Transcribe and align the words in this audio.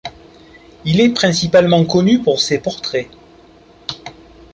Il 0.83 0.99
est 0.99 1.13
principalement 1.13 1.85
connu 1.85 2.23
pour 2.23 2.39
ses 2.39 2.57
portraits. 2.57 3.07